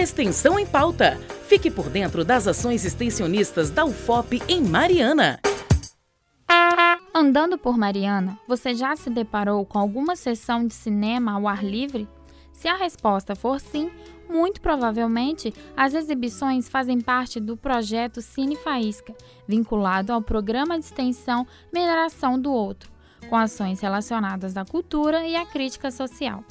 Extensão 0.00 0.58
em 0.58 0.64
pauta. 0.64 1.18
Fique 1.46 1.70
por 1.70 1.90
dentro 1.90 2.24
das 2.24 2.48
ações 2.48 2.86
extensionistas 2.86 3.68
da 3.68 3.84
UFOP 3.84 4.42
em 4.48 4.62
Mariana. 4.62 5.38
Andando 7.14 7.58
por 7.58 7.76
Mariana, 7.76 8.38
você 8.48 8.72
já 8.72 8.96
se 8.96 9.10
deparou 9.10 9.62
com 9.66 9.78
alguma 9.78 10.16
sessão 10.16 10.66
de 10.66 10.72
cinema 10.72 11.32
ao 11.32 11.46
ar 11.46 11.62
livre? 11.62 12.08
Se 12.50 12.66
a 12.66 12.76
resposta 12.76 13.36
for 13.36 13.60
sim, 13.60 13.90
muito 14.26 14.62
provavelmente 14.62 15.52
as 15.76 15.92
exibições 15.92 16.66
fazem 16.66 16.98
parte 16.98 17.38
do 17.38 17.54
projeto 17.54 18.22
Cine 18.22 18.56
Faísca, 18.56 19.14
vinculado 19.46 20.14
ao 20.14 20.22
programa 20.22 20.78
de 20.78 20.86
extensão 20.86 21.46
Mineração 21.70 22.40
do 22.40 22.50
Outro, 22.50 22.90
com 23.28 23.36
ações 23.36 23.80
relacionadas 23.80 24.56
à 24.56 24.64
cultura 24.64 25.26
e 25.26 25.36
à 25.36 25.44
crítica 25.44 25.90
social. 25.90 26.42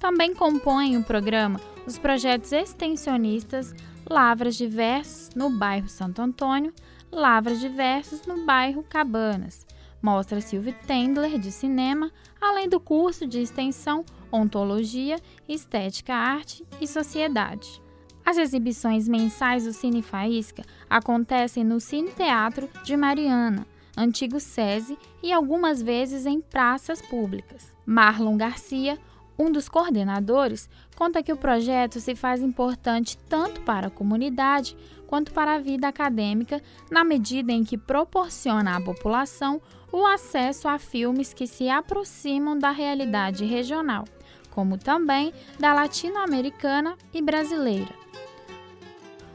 Também 0.00 0.34
compõem 0.34 0.96
o 0.96 1.04
programa 1.04 1.60
os 1.86 1.98
projetos 1.98 2.52
extensionistas 2.52 3.74
Lavras 4.08 4.56
de 4.56 4.66
Versos 4.66 5.30
no 5.34 5.50
bairro 5.50 5.88
Santo 5.88 6.22
Antônio, 6.22 6.72
Lavras 7.12 7.60
de 7.60 7.68
Versos 7.68 8.22
no 8.26 8.44
bairro 8.46 8.82
Cabanas, 8.82 9.66
Mostra 10.00 10.40
Silvio 10.40 10.74
Tendler 10.86 11.38
de 11.38 11.52
cinema, 11.52 12.10
além 12.40 12.68
do 12.68 12.80
curso 12.80 13.26
de 13.26 13.40
extensão 13.40 14.04
Ontologia, 14.32 15.16
Estética, 15.48 16.14
Arte 16.14 16.64
e 16.80 16.86
Sociedade. 16.86 17.82
As 18.24 18.38
exibições 18.38 19.08
mensais 19.08 19.64
do 19.64 19.72
Cine 19.72 20.02
Faísca 20.02 20.62
acontecem 20.88 21.64
no 21.64 21.80
Cine 21.80 22.10
Teatro 22.12 22.70
de 22.84 22.96
Mariana, 22.96 23.66
antigo 23.96 24.40
SESI 24.40 24.96
e 25.22 25.32
algumas 25.32 25.82
vezes 25.82 26.24
em 26.24 26.40
praças 26.40 27.02
públicas. 27.02 27.74
Marlon 27.84 28.36
Garcia, 28.36 28.98
um 29.40 29.50
dos 29.50 29.68
coordenadores, 29.68 30.68
conta 30.94 31.22
que 31.22 31.32
o 31.32 31.36
projeto 31.36 31.98
se 31.98 32.14
faz 32.14 32.42
importante 32.42 33.16
tanto 33.28 33.60
para 33.62 33.86
a 33.86 33.90
comunidade 33.90 34.76
quanto 35.06 35.32
para 35.32 35.54
a 35.54 35.58
vida 35.58 35.88
acadêmica, 35.88 36.62
na 36.90 37.02
medida 37.02 37.50
em 37.50 37.64
que 37.64 37.78
proporciona 37.78 38.76
à 38.76 38.80
população 38.80 39.60
o 39.90 40.06
acesso 40.06 40.68
a 40.68 40.78
filmes 40.78 41.32
que 41.32 41.46
se 41.46 41.68
aproximam 41.68 42.56
da 42.56 42.70
realidade 42.70 43.44
regional 43.44 44.04
como 44.50 44.76
também 44.76 45.32
da 45.58 45.72
latino-americana 45.72 46.96
e 47.14 47.22
brasileira. 47.22 47.94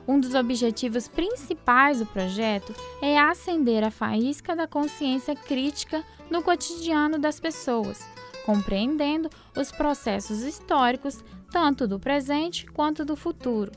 Um 0.08 0.20
dos 0.20 0.36
objetivos 0.36 1.08
principais 1.08 1.98
do 1.98 2.06
projeto 2.06 2.76
é 3.02 3.18
acender 3.18 3.84
a 3.84 3.90
faísca 3.90 4.56
da 4.56 4.68
consciência 4.68 5.36
crítica 5.36 6.04
no 6.30 6.44
cotidiano 6.44 7.18
das 7.18 7.40
pessoas, 7.40 8.08
compreendendo 8.46 9.30
os 9.58 9.72
processos 9.72 10.42
históricos 10.42 11.24
tanto 11.52 11.88
do 11.88 12.00
presente 12.00 12.66
quanto 12.66 13.04
do 13.04 13.16
futuro. 13.16 13.72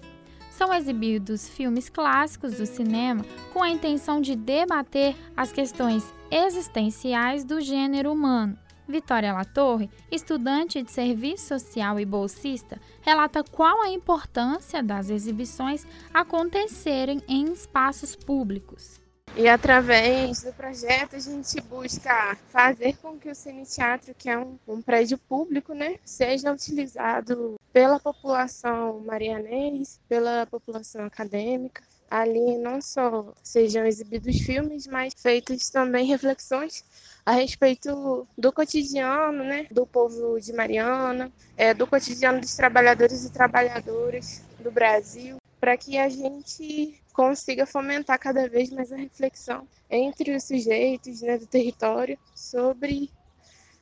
São 0.50 0.74
exibidos 0.74 1.48
filmes 1.48 1.88
clássicos 1.88 2.54
do 2.54 2.66
cinema 2.66 3.24
com 3.52 3.62
a 3.62 3.70
intenção 3.70 4.20
de 4.20 4.34
debater 4.34 5.16
as 5.36 5.52
questões 5.52 6.12
existenciais 6.30 7.44
do 7.44 7.60
gênero 7.60 8.12
humano 8.12 8.58
Vitória 8.88 9.34
Latorre, 9.34 9.90
estudante 10.10 10.82
de 10.82 10.90
serviço 10.90 11.48
social 11.48 12.00
e 12.00 12.06
bolsista, 12.06 12.80
relata 13.02 13.44
qual 13.44 13.82
a 13.82 13.90
importância 13.90 14.82
das 14.82 15.10
exibições 15.10 15.86
acontecerem 16.12 17.20
em 17.28 17.52
espaços 17.52 18.16
públicos. 18.16 18.98
E 19.36 19.48
através 19.48 20.42
do 20.42 20.52
projeto 20.52 21.14
a 21.14 21.18
gente 21.18 21.60
busca 21.60 22.36
fazer 22.50 22.96
com 22.96 23.16
que 23.16 23.30
o 23.30 23.34
Cine 23.34 23.64
Teatro, 23.64 24.14
que 24.14 24.28
é 24.28 24.36
um, 24.38 24.58
um 24.66 24.82
prédio 24.82 25.16
público, 25.16 25.72
né, 25.74 25.96
seja 26.04 26.52
utilizado 26.52 27.54
pela 27.72 28.00
população 28.00 29.00
marianense, 29.00 30.00
pela 30.08 30.46
população 30.46 31.04
acadêmica. 31.04 31.82
Ali 32.10 32.56
não 32.56 32.80
só 32.80 33.32
sejam 33.42 33.84
exibidos 33.84 34.38
filmes, 34.38 34.86
mas 34.86 35.12
feitas 35.16 35.68
também 35.68 36.06
reflexões 36.06 36.82
a 37.24 37.32
respeito 37.32 38.26
do 38.36 38.50
cotidiano, 38.50 39.44
né, 39.44 39.66
do 39.70 39.86
povo 39.86 40.40
de 40.40 40.52
Mariana, 40.52 41.30
é, 41.56 41.74
do 41.74 41.86
cotidiano 41.86 42.40
dos 42.40 42.56
trabalhadores 42.56 43.26
e 43.26 43.30
trabalhadoras 43.30 44.42
do 44.58 44.70
Brasil, 44.70 45.36
para 45.60 45.76
que 45.76 45.98
a 45.98 46.08
gente 46.08 47.00
consiga 47.12 47.66
fomentar 47.66 48.18
cada 48.18 48.48
vez 48.48 48.70
mais 48.70 48.92
a 48.92 48.96
reflexão 48.96 49.66
entre 49.90 50.34
os 50.36 50.44
sujeitos 50.44 51.20
né, 51.22 51.36
do 51.36 51.46
território 51.46 52.18
sobre 52.34 53.10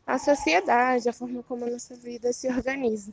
a 0.07 0.19
sociedade, 0.19 1.09
a 1.09 1.13
forma 1.13 1.43
como 1.43 1.65
a 1.65 1.71
nossa 1.71 1.95
vida 1.97 2.33
se 2.33 2.49
organiza. 2.49 3.13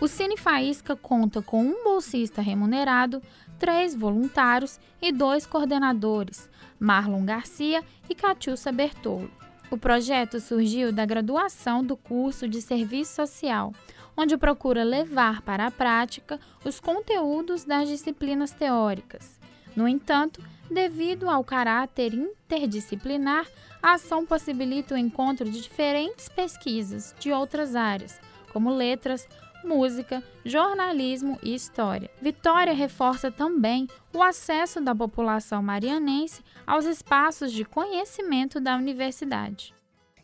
O 0.00 0.08
Cine 0.08 0.36
Faísca 0.36 0.94
conta 0.94 1.40
com 1.40 1.62
um 1.62 1.82
bolsista 1.82 2.42
remunerado, 2.42 3.22
três 3.58 3.94
voluntários 3.94 4.78
e 5.00 5.10
dois 5.10 5.46
coordenadores, 5.46 6.50
Marlon 6.78 7.24
Garcia 7.24 7.82
e 8.10 8.14
Catiúcia 8.14 8.70
Bertolo. 8.70 9.30
O 9.70 9.78
projeto 9.78 10.38
surgiu 10.38 10.92
da 10.92 11.06
graduação 11.06 11.82
do 11.82 11.96
curso 11.96 12.46
de 12.46 12.60
Serviço 12.60 13.14
Social, 13.14 13.72
onde 14.16 14.36
procura 14.36 14.82
levar 14.82 15.42
para 15.42 15.66
a 15.66 15.70
prática 15.70 16.40
os 16.64 16.80
conteúdos 16.80 17.64
das 17.64 17.88
disciplinas 17.88 18.52
teóricas. 18.52 19.38
No 19.74 19.86
entanto, 19.86 20.42
devido 20.70 21.28
ao 21.28 21.44
caráter 21.44 22.14
interdisciplinar, 22.14 23.46
a 23.82 23.94
ação 23.94 24.24
possibilita 24.24 24.94
o 24.94 24.98
encontro 24.98 25.44
de 25.44 25.60
diferentes 25.60 26.28
pesquisas 26.28 27.14
de 27.20 27.30
outras 27.30 27.76
áreas, 27.76 28.18
como 28.52 28.70
letras, 28.70 29.28
música, 29.62 30.22
jornalismo 30.44 31.38
e 31.42 31.54
história. 31.54 32.10
Vitória 32.22 32.72
reforça 32.72 33.30
também 33.30 33.86
o 34.14 34.22
acesso 34.22 34.80
da 34.80 34.94
população 34.94 35.62
marianense 35.62 36.42
aos 36.66 36.84
espaços 36.84 37.52
de 37.52 37.64
conhecimento 37.64 38.60
da 38.60 38.76
universidade. 38.76 39.74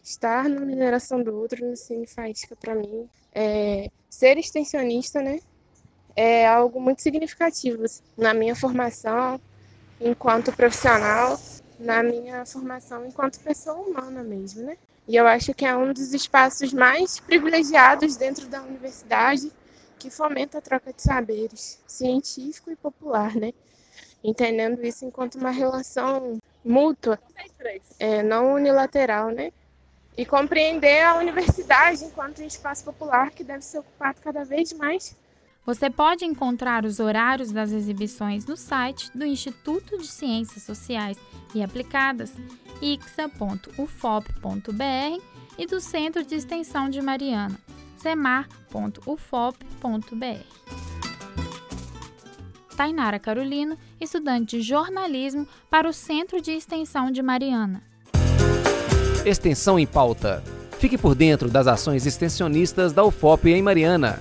Estar 0.02 0.48
na 0.48 0.60
mineração 0.60 1.22
do 1.22 1.34
outro 1.34 1.64
no 1.64 1.76
Cine 1.76 2.06
Faísca, 2.06 2.56
para 2.56 2.74
mim, 2.74 3.08
é 3.32 3.90
ser 4.10 4.36
extensionista, 4.36 5.22
né? 5.22 5.40
É 6.16 6.46
algo 6.46 6.80
muito 6.80 7.02
significativo 7.02 7.84
na 8.16 8.34
minha 8.34 8.54
formação 8.54 9.40
enquanto 10.00 10.52
profissional, 10.52 11.38
na 11.78 12.02
minha 12.02 12.44
formação 12.44 13.06
enquanto 13.06 13.40
pessoa 13.40 13.76
humana 13.76 14.22
mesmo, 14.22 14.62
né? 14.64 14.76
E 15.06 15.16
eu 15.16 15.26
acho 15.26 15.54
que 15.54 15.64
é 15.64 15.76
um 15.76 15.92
dos 15.92 16.12
espaços 16.12 16.72
mais 16.72 17.18
privilegiados 17.20 18.16
dentro 18.16 18.46
da 18.48 18.62
universidade 18.62 19.52
que 19.98 20.10
fomenta 20.10 20.58
a 20.58 20.60
troca 20.60 20.92
de 20.92 21.00
saberes 21.00 21.80
científico 21.86 22.70
e 22.70 22.76
popular, 22.76 23.34
né? 23.36 23.52
Entendendo 24.22 24.84
isso 24.84 25.04
enquanto 25.04 25.36
uma 25.36 25.50
relação 25.50 26.38
mútua, 26.64 27.18
é, 27.98 28.22
não 28.22 28.54
unilateral, 28.54 29.30
né? 29.30 29.52
E 30.16 30.26
compreender 30.26 31.02
a 31.02 31.16
universidade 31.16 32.04
enquanto 32.04 32.42
um 32.42 32.46
espaço 32.46 32.84
popular 32.84 33.30
que 33.30 33.42
deve 33.42 33.62
ser 33.62 33.78
ocupado 33.78 34.20
cada 34.22 34.44
vez 34.44 34.72
mais 34.72 35.16
você 35.64 35.88
pode 35.88 36.24
encontrar 36.24 36.84
os 36.84 36.98
horários 36.98 37.52
das 37.52 37.70
exibições 37.70 38.44
no 38.46 38.56
site 38.56 39.16
do 39.16 39.24
Instituto 39.24 39.96
de 39.96 40.08
Ciências 40.08 40.64
Sociais 40.64 41.16
e 41.54 41.62
Aplicadas, 41.62 42.34
ixa.ufop.br, 42.80 43.72
e 45.58 45.66
do 45.66 45.80
Centro 45.80 46.24
de 46.24 46.34
Extensão 46.34 46.88
de 46.88 47.00
Mariana, 47.00 47.56
semar.ufop.br. 47.96 49.06
Tainara 52.76 53.18
Carolino, 53.18 53.78
estudante 54.00 54.56
de 54.56 54.62
jornalismo 54.62 55.46
para 55.70 55.88
o 55.88 55.92
Centro 55.92 56.40
de 56.40 56.52
Extensão 56.52 57.10
de 57.10 57.22
Mariana. 57.22 57.91
Extensão 59.24 59.78
em 59.78 59.86
pauta. 59.86 60.42
Fique 60.80 60.98
por 60.98 61.14
dentro 61.14 61.48
das 61.48 61.68
ações 61.68 62.06
extensionistas 62.06 62.92
da 62.92 63.04
UFOP 63.04 63.50
em 63.52 63.62
Mariana. 63.62 64.18